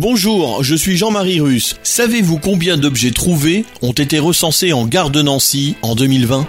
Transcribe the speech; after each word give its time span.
Bonjour, 0.00 0.64
je 0.64 0.74
suis 0.74 0.96
Jean-Marie 0.96 1.42
Russe. 1.42 1.76
Savez-vous 1.82 2.38
combien 2.38 2.78
d'objets 2.78 3.10
trouvés 3.10 3.66
ont 3.82 3.92
été 3.92 4.18
recensés 4.18 4.72
en 4.72 4.86
gare 4.86 5.10
de 5.10 5.20
Nancy 5.20 5.76
en 5.82 5.94
2020 5.94 6.48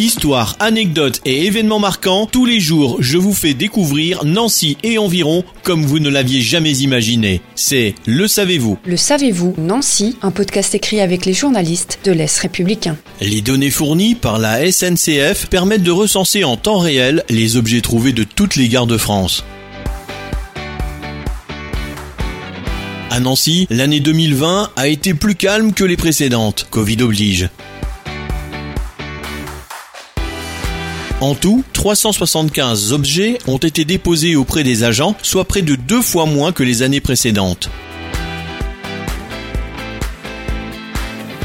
Histoire, 0.00 0.56
anecdotes 0.60 1.20
et 1.26 1.44
événements 1.44 1.78
marquants, 1.78 2.24
tous 2.24 2.46
les 2.46 2.58
jours 2.58 2.96
je 3.00 3.18
vous 3.18 3.34
fais 3.34 3.52
découvrir 3.52 4.24
Nancy 4.24 4.78
et 4.82 4.96
environ 4.96 5.44
comme 5.62 5.84
vous 5.84 5.98
ne 5.98 6.08
l'aviez 6.08 6.40
jamais 6.40 6.72
imaginé. 6.78 7.42
C'est 7.54 7.94
Le 8.06 8.26
Savez-vous 8.26 8.78
Le 8.86 8.96
savez-vous 8.96 9.54
Nancy, 9.58 10.16
un 10.22 10.30
podcast 10.30 10.74
écrit 10.74 11.02
avec 11.02 11.26
les 11.26 11.34
journalistes 11.34 11.98
de 12.04 12.12
l'Est 12.12 12.38
républicain. 12.38 12.96
Les 13.20 13.42
données 13.42 13.68
fournies 13.68 14.14
par 14.14 14.38
la 14.38 14.72
SNCF 14.72 15.48
permettent 15.50 15.82
de 15.82 15.90
recenser 15.90 16.44
en 16.44 16.56
temps 16.56 16.78
réel 16.78 17.22
les 17.28 17.58
objets 17.58 17.82
trouvés 17.82 18.14
de 18.14 18.24
toutes 18.24 18.56
les 18.56 18.68
gares 18.70 18.86
de 18.86 18.96
France. 18.96 19.44
À 23.10 23.20
Nancy, 23.20 23.66
l'année 23.68 24.00
2020 24.00 24.70
a 24.76 24.88
été 24.88 25.12
plus 25.12 25.34
calme 25.34 25.74
que 25.74 25.84
les 25.84 25.98
précédentes, 25.98 26.68
Covid 26.70 27.02
oblige. 27.02 27.50
En 31.20 31.34
tout, 31.34 31.64
375 31.74 32.94
objets 32.94 33.38
ont 33.46 33.58
été 33.58 33.84
déposés 33.84 34.36
auprès 34.36 34.64
des 34.64 34.84
agents, 34.84 35.14
soit 35.22 35.44
près 35.44 35.60
de 35.60 35.74
deux 35.74 36.00
fois 36.00 36.24
moins 36.24 36.52
que 36.52 36.62
les 36.62 36.82
années 36.82 37.02
précédentes. 37.02 37.68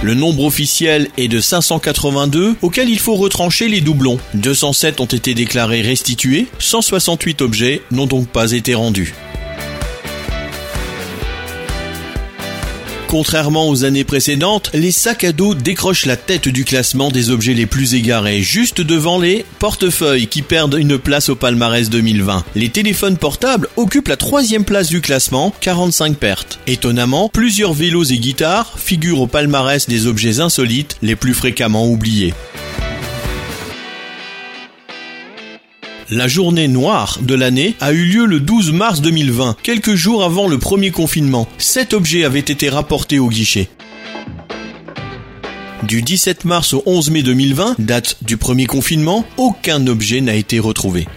Le 0.02 0.14
nombre 0.14 0.46
officiel 0.46 1.10
est 1.18 1.28
de 1.28 1.42
582, 1.42 2.56
auquel 2.62 2.90
il 2.90 3.00
faut 3.00 3.16
retrancher 3.16 3.68
les 3.68 3.82
doublons. 3.82 4.20
207 4.36 5.02
ont 5.02 5.06
été 5.06 5.34
déclarés 5.34 5.82
restitués, 5.82 6.48
168 6.60 7.42
objets 7.42 7.82
n'ont 7.92 8.06
donc 8.06 8.28
pas 8.28 8.54
été 8.54 8.76
rendus. 8.76 9.14
Contrairement 13.16 13.70
aux 13.70 13.86
années 13.86 14.04
précédentes, 14.04 14.70
les 14.74 14.92
sacs 14.92 15.24
à 15.24 15.32
dos 15.32 15.56
décrochent 15.56 16.06
la 16.06 16.18
tête 16.18 16.50
du 16.50 16.66
classement 16.66 17.12
des 17.12 17.30
objets 17.30 17.54
les 17.54 17.66
plus 17.66 17.94
égarés, 17.94 18.42
juste 18.42 18.82
devant 18.82 19.18
les 19.20 19.46
portefeuilles 19.60 20.28
qui 20.28 20.42
perdent 20.42 20.76
une 20.78 20.98
place 20.98 21.30
au 21.30 21.38
palmarès 21.38 21.90
2020. 21.90 22.44
Les 22.56 22.68
téléphones 22.68 23.16
portables 23.16 23.70
occupent 23.78 24.10
la 24.10 24.18
troisième 24.18 24.66
place 24.66 24.90
du 24.90 25.00
classement, 25.00 25.54
45 25.62 26.18
pertes. 26.18 26.60
Étonnamment, 26.68 27.30
plusieurs 27.30 27.72
vélos 27.72 28.04
et 28.04 28.18
guitares 28.18 28.74
figurent 28.78 29.22
au 29.22 29.28
palmarès 29.28 29.88
des 29.88 30.08
objets 30.08 30.42
insolites 30.42 30.98
les 31.02 31.16
plus 31.16 31.34
fréquemment 31.34 31.88
oubliés. 31.88 32.34
La 36.12 36.28
journée 36.28 36.68
noire 36.68 37.18
de 37.24 37.34
l'année 37.34 37.76
a 37.80 37.92
eu 37.92 38.06
lieu 38.06 38.26
le 38.28 38.40
12 38.40 38.74
mars 38.74 39.02
2020, 39.02 39.58
quelques 39.64 39.96
jours 39.96 40.24
avant 40.24 40.48
le 40.48 40.60
premier 40.60 40.92
confinement. 40.92 41.48
Sept 41.58 41.96
objets 41.96 42.26
avaient 42.26 42.38
été 42.38 42.70
rapportés 42.70 43.18
au 43.18 43.28
guichet. 43.28 43.70
Du 45.82 46.04
17 46.04 46.46
mars 46.46 46.76
au 46.76 46.84
11 46.86 47.10
mai 47.10 47.24
2020, 47.24 47.78
date 47.80 48.18
du 48.22 48.38
premier 48.38 48.68
confinement, 48.68 49.26
aucun 49.38 49.88
objet 49.88 50.22
n'a 50.22 50.36
été 50.36 50.60
retrouvé. 50.60 51.08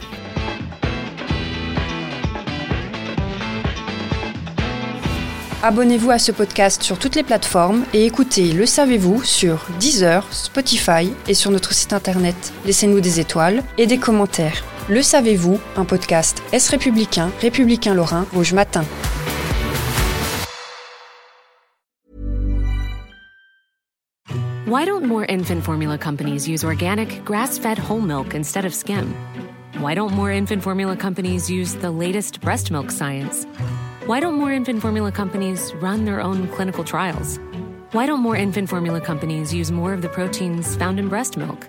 Abonnez-vous 5.63 6.13
à 6.13 6.19
ce 6.19 6.33
podcast 6.33 6.83
sur 6.83 6.99
toutes 6.99 7.15
les 7.15 7.25
plateformes 7.25 7.85
et 7.93 8.07
écoutez 8.07 8.53
Le 8.53 8.65
Savez-vous 8.65 9.23
sur 9.23 9.67
Deezer, 9.81 10.25
Spotify 10.31 11.11
et 11.27 11.35
sur 11.35 11.51
notre 11.51 11.75
site 11.75 11.93
internet. 11.93 12.55
Laissez-nous 12.65 13.01
des 13.01 13.21
étoiles 13.21 13.63
et 13.77 13.87
des 13.87 13.99
commentaires. 13.99 14.65
Le 14.91 15.03
Savez-vous, 15.03 15.61
un 15.77 15.85
podcast 15.85 16.43
Est 16.51 16.67
républicain, 16.71 17.31
républicain 17.43 17.93
lorrain, 17.93 18.25
Rouge 18.33 18.55
Matin. 18.55 18.85
Why 24.65 24.87
don't 24.87 25.05
more 25.05 25.27
infant 25.29 25.63
formula 25.63 25.99
companies 25.99 26.49
use 26.49 26.65
organic, 26.65 27.23
grass 27.23 27.59
fed 27.59 27.77
whole 27.77 28.01
milk 28.01 28.35
instead 28.35 28.65
of 28.65 28.73
skim? 28.73 29.15
Why 29.79 29.95
don't 29.95 30.15
more 30.15 30.33
infant 30.33 30.63
formula 30.63 30.97
companies 30.97 31.51
use 31.51 31.75
the 31.75 31.91
latest 31.91 32.41
breast 32.41 32.71
milk 32.71 32.91
science? 32.91 33.47
Why 34.07 34.21
don't 34.21 34.39
more 34.39 34.55
infant 34.55 34.81
formula 34.81 35.13
companies 35.13 35.71
run 35.83 36.07
their 36.07 36.23
own 36.23 36.49
clinical 36.49 36.83
trials? 36.83 37.39
Why 37.93 38.07
don't 38.07 38.21
more 38.21 38.37
infant 38.37 38.71
formula 38.71 39.03
companies 39.03 39.53
use 39.53 39.71
more 39.71 39.93
of 39.93 40.01
the 40.01 40.09
proteins 40.09 40.77
found 40.77 40.99
in 40.99 41.11
breast 41.11 41.37
milk? 41.37 41.69